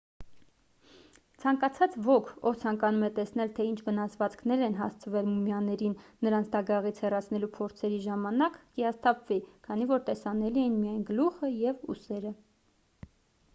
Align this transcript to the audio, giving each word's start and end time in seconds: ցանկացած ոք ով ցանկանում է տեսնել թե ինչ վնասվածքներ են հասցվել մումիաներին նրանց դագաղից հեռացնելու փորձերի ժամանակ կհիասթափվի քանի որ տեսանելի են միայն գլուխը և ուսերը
ցանկացած 1.41 1.95
ոք 2.05 2.29
ով 2.51 2.55
ցանկանում 2.61 3.03
է 3.07 3.09
տեսնել 3.19 3.51
թե 3.59 3.65
ինչ 3.71 3.75
վնասվածքներ 3.89 4.63
են 4.69 4.77
հասցվել 4.79 5.27
մումիաներին 5.33 5.93
նրանց 6.29 6.49
դագաղից 6.55 7.01
հեռացնելու 7.05 7.49
փորձերի 7.59 7.99
ժամանակ 8.07 8.57
կհիասթափվի 8.63 9.37
քանի 9.69 9.87
որ 9.93 10.01
տեսանելի 10.09 10.65
են 10.71 10.81
միայն 10.87 11.05
գլուխը 11.11 11.51
և 11.59 11.85
ուսերը 11.97 12.33